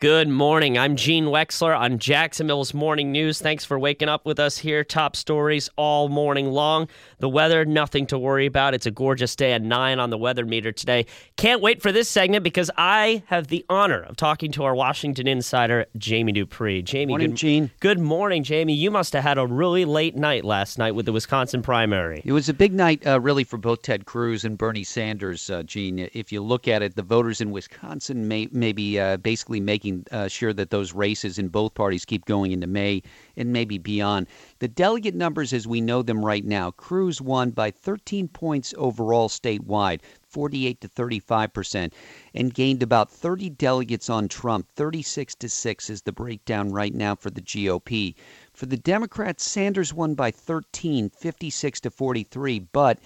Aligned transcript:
Good 0.00 0.28
morning. 0.30 0.78
I'm 0.78 0.96
Gene 0.96 1.26
Wexler 1.26 1.78
on 1.78 1.98
Jacksonville's 1.98 2.72
Morning 2.72 3.12
News. 3.12 3.38
Thanks 3.38 3.66
for 3.66 3.78
waking 3.78 4.08
up 4.08 4.24
with 4.24 4.40
us 4.40 4.56
here. 4.56 4.82
Top 4.82 5.14
stories 5.14 5.68
all 5.76 6.08
morning 6.08 6.52
long. 6.52 6.88
The 7.18 7.28
weather, 7.28 7.66
nothing 7.66 8.06
to 8.06 8.18
worry 8.18 8.46
about. 8.46 8.72
It's 8.72 8.86
a 8.86 8.90
gorgeous 8.90 9.36
day 9.36 9.52
at 9.52 9.60
9 9.60 9.98
on 9.98 10.08
the 10.08 10.16
weather 10.16 10.46
meter 10.46 10.72
today. 10.72 11.04
Can't 11.36 11.60
wait 11.60 11.82
for 11.82 11.92
this 11.92 12.08
segment 12.08 12.44
because 12.44 12.70
I 12.78 13.24
have 13.26 13.48
the 13.48 13.62
honor 13.68 14.00
of 14.00 14.16
talking 14.16 14.50
to 14.52 14.64
our 14.64 14.74
Washington 14.74 15.28
insider, 15.28 15.84
Jamie 15.98 16.32
Dupree. 16.32 16.80
Jamie, 16.80 17.10
morning, 17.12 17.32
good, 17.32 17.36
Gene. 17.36 17.70
Good 17.80 17.98
morning, 17.98 18.42
Jamie. 18.42 18.72
You 18.72 18.90
must 18.90 19.12
have 19.12 19.22
had 19.22 19.36
a 19.36 19.46
really 19.46 19.84
late 19.84 20.16
night 20.16 20.46
last 20.46 20.78
night 20.78 20.94
with 20.94 21.04
the 21.04 21.12
Wisconsin 21.12 21.60
primary. 21.60 22.22
It 22.24 22.32
was 22.32 22.48
a 22.48 22.54
big 22.54 22.72
night, 22.72 23.06
uh, 23.06 23.20
really, 23.20 23.44
for 23.44 23.58
both 23.58 23.82
Ted 23.82 24.06
Cruz 24.06 24.46
and 24.46 24.56
Bernie 24.56 24.82
Sanders, 24.82 25.50
uh, 25.50 25.62
Gene. 25.62 26.08
If 26.14 26.32
you 26.32 26.40
look 26.40 26.68
at 26.68 26.80
it, 26.80 26.96
the 26.96 27.02
voters 27.02 27.42
in 27.42 27.50
Wisconsin 27.50 28.28
may, 28.28 28.48
may 28.50 28.72
be 28.72 28.98
uh, 28.98 29.18
basically 29.18 29.60
making 29.60 29.89
making 29.90 30.06
uh, 30.12 30.28
sure 30.28 30.52
that 30.52 30.70
those 30.70 30.92
races 30.92 31.38
in 31.38 31.48
both 31.48 31.74
parties 31.74 32.04
keep 32.04 32.24
going 32.24 32.52
into 32.52 32.66
May 32.66 33.02
and 33.36 33.52
maybe 33.52 33.78
beyond. 33.78 34.26
The 34.58 34.68
delegate 34.68 35.14
numbers 35.14 35.52
as 35.52 35.66
we 35.66 35.80
know 35.80 36.02
them 36.02 36.24
right 36.24 36.44
now 36.44 36.70
Cruz 36.70 37.20
won 37.20 37.50
by 37.50 37.70
13 37.70 38.28
points 38.28 38.74
overall 38.76 39.28
statewide. 39.28 40.00
48 40.30 40.80
to 40.80 40.86
35 40.86 41.52
percent, 41.52 41.92
and 42.34 42.54
gained 42.54 42.84
about 42.84 43.10
30 43.10 43.50
delegates 43.50 44.08
on 44.08 44.28
Trump. 44.28 44.68
36 44.76 45.34
to 45.34 45.48
6 45.48 45.90
is 45.90 46.02
the 46.02 46.12
breakdown 46.12 46.70
right 46.70 46.94
now 46.94 47.16
for 47.16 47.30
the 47.30 47.42
GOP. 47.42 48.14
For 48.52 48.66
the 48.66 48.76
Democrats, 48.76 49.42
Sanders 49.42 49.92
won 49.92 50.14
by 50.14 50.30
13, 50.30 51.10
56 51.10 51.80
to 51.80 51.90
43, 51.90 52.60
but 52.72 53.00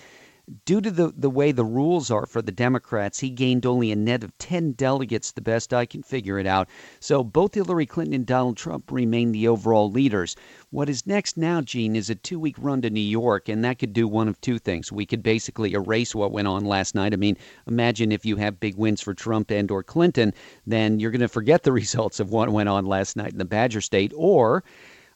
due 0.65 0.81
to 0.81 0.91
the, 0.91 1.13
the 1.17 1.31
way 1.31 1.53
the 1.53 1.65
rules 1.65 2.11
are 2.11 2.27
for 2.27 2.43
the 2.43 2.53
Democrats, 2.53 3.21
he 3.21 3.31
gained 3.31 3.65
only 3.65 3.91
a 3.91 3.97
net 3.97 4.23
of 4.23 4.37
10 4.39 4.73
delegates, 4.73 5.33
the 5.33 5.41
best 5.41 5.73
I 5.73 5.87
can 5.87 6.03
figure 6.03 6.39
it 6.39 6.47
out. 6.47 6.69
So 7.01 7.25
both 7.25 7.55
Hillary 7.55 7.87
Clinton 7.87 8.15
and 8.15 8.27
Donald 8.27 8.57
Trump 8.57 8.91
remain 8.91 9.33
the 9.33 9.49
overall 9.49 9.91
leaders. 9.91 10.37
What 10.71 10.89
is 10.89 11.07
next 11.07 11.37
now, 11.37 11.61
Gene, 11.61 11.97
is 11.97 12.11
a 12.11 12.15
two 12.15 12.39
week 12.39 12.57
run 12.59 12.83
to 12.83 12.91
New 12.91 13.01
York, 13.01 13.49
and 13.49 13.65
that 13.65 13.79
could 13.79 13.93
do 13.93 14.07
one 14.07 14.29
of 14.29 14.41
two 14.41 14.59
things. 14.59 14.93
We 14.93 15.07
could 15.07 15.23
basically 15.23 15.73
erase 15.73 16.15
what 16.15 16.33
went 16.33 16.49
on 16.49 16.65
last 16.65 16.95
night. 16.95 17.13
I 17.13 17.17
mean, 17.17 17.37
imagine 17.67 18.13
if 18.13 18.27
you 18.27 18.37
have 18.37 18.61
big 18.61 18.77
wins 18.77 19.01
for 19.01 19.15
Trump 19.15 19.51
and 19.51 19.71
or 19.71 19.83
Clinton, 19.83 20.35
then 20.67 21.01
you're 21.01 21.11
going 21.11 21.21
to 21.21 21.29
forget 21.29 21.63
the 21.63 21.73
results 21.85 22.21
of 22.21 22.31
what 22.31 22.51
went 22.51 22.69
on 22.69 22.85
last 22.85 23.17
night 23.17 23.33
in 23.33 23.39
the 23.39 23.45
Badger 23.45 23.81
State, 23.81 24.13
or 24.15 24.65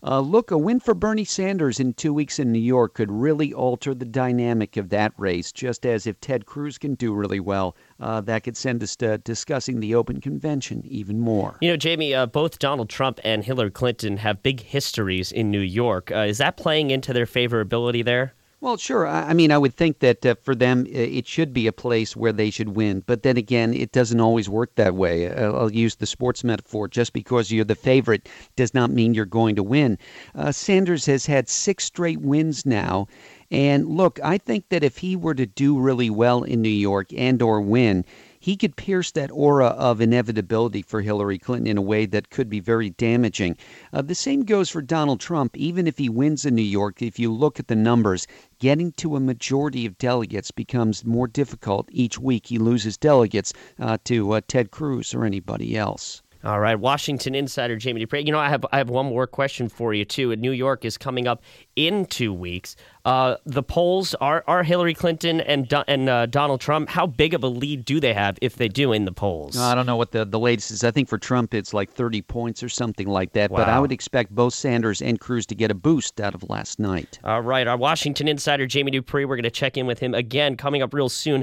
uh, 0.03 0.21
look, 0.21 0.51
a 0.51 0.59
win 0.59 0.81
for 0.81 0.95
Bernie 0.95 1.25
Sanders 1.25 1.81
in 1.81 1.93
two 1.93 2.15
weeks 2.15 2.39
in 2.39 2.53
New 2.53 2.59
York 2.59 2.95
could 2.95 3.11
really 3.11 3.53
alter 3.53 3.95
the 3.95 4.05
dynamic 4.05 4.77
of 4.77 4.91
that 4.91 5.13
race, 5.17 5.51
just 5.53 5.85
as 5.85 6.07
if 6.07 6.21
Ted 6.21 6.47
Cruz 6.47 6.79
can 6.79 6.95
do 6.95 7.13
really 7.13 7.41
well, 7.41 7.77
uh, 8.01 8.21
that 8.23 8.45
could 8.45 8.57
send 8.57 8.83
us 8.83 8.95
to 8.97 9.19
discussing 9.19 9.81
the 9.81 9.95
open 9.95 10.21
convention 10.21 10.83
even 10.85 11.19
more. 11.19 11.57
You 11.61 11.71
know, 11.71 11.77
Jamie, 11.77 12.15
uh, 12.15 12.27
both 12.27 12.59
Donald 12.59 12.89
Trump 12.89 13.21
and 13.25 13.45
Hillary 13.45 13.71
Clinton 13.71 14.19
have 14.19 14.43
big 14.43 14.61
histories 14.61 15.33
in 15.33 15.51
New 15.51 15.61
York. 15.61 16.13
Uh, 16.13 16.21
is 16.21 16.39
that 16.39 16.57
playing 16.57 16.91
into 16.91 17.13
their 17.13 17.27
favorability 17.27 18.05
there? 18.05 18.35
Well, 18.61 18.77
sure. 18.77 19.07
I 19.07 19.35
mean, 19.35 19.53
I 19.53 19.59
would 19.59 19.75
think 19.77 20.01
that 20.01 20.27
uh, 20.27 20.35
for 20.43 20.53
them, 20.53 20.85
it 20.89 21.29
should 21.29 21.53
be 21.53 21.69
a 21.69 21.73
place 21.73 22.17
where 22.17 22.33
they 22.33 22.51
should 22.51 22.71
win. 22.71 23.05
But 23.07 23.23
then 23.23 23.37
again, 23.37 23.73
it 23.73 23.93
doesn't 23.93 24.19
always 24.21 24.49
work 24.49 24.75
that 24.75 24.97
way. 24.97 25.33
I'll 25.33 25.73
use 25.73 25.95
the 25.95 26.07
sports 26.07 26.43
metaphor. 26.43 26.89
Just 26.89 27.13
because 27.13 27.53
you're 27.53 27.65
the 27.65 27.77
favorite 27.77 28.29
does 28.57 28.75
not 28.75 28.91
mean 28.91 29.15
you're 29.15 29.27
going 29.27 29.55
to 29.57 29.63
win. 29.63 29.97
Uh, 30.35 30.51
Sanders 30.51 31.07
has 31.07 31.27
had 31.27 31.49
six 31.49 31.85
straight 31.85 32.21
wins 32.21 32.67
now. 32.67 33.07
And 33.51 33.87
look, 33.89 34.19
I 34.25 34.39
think 34.39 34.69
that 34.71 34.83
if 34.83 34.99
he 34.99 35.15
were 35.15 35.35
to 35.35 35.47
do 35.47 35.79
really 35.79 36.11
well 36.11 36.43
in 36.43 36.61
New 36.61 36.69
York 36.69 37.13
and 37.17 37.41
or 37.41 37.61
win, 37.61 38.05
he 38.39 38.57
could 38.57 38.77
pierce 38.77 39.11
that 39.13 39.31
aura 39.31 39.67
of 39.69 40.01
inevitability 40.01 40.83
for 40.83 41.01
Hillary 41.01 41.39
Clinton 41.39 41.67
in 41.67 41.79
a 41.79 41.83
way 41.83 42.07
that 42.07 42.31
could 42.31 42.49
be 42.49 42.61
very 42.61 42.91
damaging. 42.91 43.57
Uh, 43.93 44.03
the 44.03 44.15
same 44.15 44.45
goes 44.45 44.71
for 44.71 44.81
Donald 44.83 45.21
Trump. 45.21 45.57
Even 45.57 45.87
if 45.87 45.99
he 45.99 46.09
wins 46.09 46.45
in 46.45 46.55
New 46.55 46.63
York, 46.63 47.03
if 47.03 47.19
you 47.19 47.33
look 47.33 47.59
at 47.59 47.69
the 47.69 47.77
numbers, 47.77 48.27
getting 48.59 48.93
to 48.93 49.17
a 49.17 49.21
majority 49.21 49.87
of 49.87 49.99
delegates 49.99 50.51
becomes 50.51 51.05
more 51.05 51.27
difficult 51.27 51.89
each 51.91 52.19
week. 52.19 52.47
He 52.47 52.59
loses 52.59 52.97
delegates 52.97 53.53
uh, 53.79 53.99
to 54.05 54.33
uh, 54.33 54.41
Ted 54.47 54.71
Cruz 54.71 55.15
or 55.15 55.25
anybody 55.25 55.77
else. 55.77 56.23
All 56.45 56.61
right, 56.61 56.79
Washington 56.79 57.35
insider 57.35 57.77
Jamie 57.77 58.01
Dupree. 58.01 58.23
You 58.23 58.33
know, 58.33 58.39
I 58.39 58.49
have 58.49 58.65
I 58.71 58.79
have 58.79 58.91
one 58.91 59.07
more 59.07 59.27
question 59.27 59.69
for 59.69 59.93
you 59.93 60.05
too. 60.05 60.35
New 60.37 60.53
York 60.53 60.85
is 60.85 60.97
coming 60.97 61.27
up 61.27 61.43
in 61.75 62.07
two 62.07 62.33
weeks. 62.33 62.77
Uh, 63.05 63.37
the 63.45 63.63
polls 63.63 64.15
are 64.17 64.45
are 64.47 64.63
Hillary 64.63 64.95
Clinton 64.95 65.41
and 65.41 65.73
and 65.89 66.09
uh, 66.09 66.27
Donald 66.27 66.61
Trump. 66.61 66.91
How 66.91 67.07
big 67.07 67.35
of 67.35 67.43
a 67.43 67.49
lead 67.49 67.85
do 67.85 68.01
they 68.01 68.15
have 68.15 68.39
if 68.41 68.57
they 68.57 68.69
do 68.69 68.93
in 68.93 69.05
the 69.05 69.13
polls? 69.13 69.57
I 69.57 69.75
don't 69.75 69.87
know 69.87 69.97
what 69.97 70.13
the 70.13 70.25
the 70.25 70.39
latest 70.39 70.71
is. 70.71 70.85
I 70.85 70.91
think 70.91 71.09
for 71.09 71.19
Trump 71.19 71.55
it's 71.55 71.75
like 71.75 71.91
30 71.91 72.23
points 72.23 72.63
or 72.63 72.69
something 72.69 73.09
like 73.09 73.33
that. 73.33 73.51
Wow. 73.51 73.59
But 73.59 73.69
I 73.69 73.81
would 73.81 73.93
expect 73.93 74.35
both 74.35 74.55
Sanders 74.55 75.03
and 75.03 75.19
Cruz 75.19 75.47
to 75.47 75.55
get 75.55 75.71
a 75.71 75.75
boost 75.75 76.21
out 76.21 76.35
of 76.35 76.49
last 76.49 76.79
night. 76.79 77.19
All 77.25 77.41
right, 77.41 77.67
our 77.67 77.77
Washington 77.77 78.29
insider 78.29 78.67
Jamie 78.67 78.91
Dupree. 78.93 79.25
We're 79.25 79.37
going 79.37 79.43
to 79.45 79.51
check 79.51 79.77
in 79.77 79.87
with 79.87 79.99
him 79.99 80.15
again 80.15 80.57
coming 80.57 80.83
up 80.83 80.95
real 80.95 81.09
soon 81.09 81.37